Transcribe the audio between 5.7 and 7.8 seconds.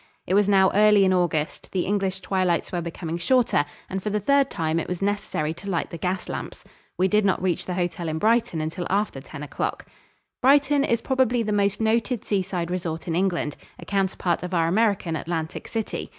the gas lamps. We did not reach the